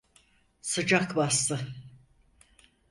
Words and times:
Sıcak 0.61 1.15
bastı… 1.15 1.73